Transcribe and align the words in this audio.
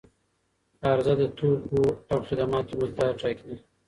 عرضه 0.91 1.13
د 1.21 1.23
توکو 1.37 1.79
او 2.11 2.17
خدماتو 2.27 2.79
مقدار 2.81 3.11
ټاکي. 3.21 3.53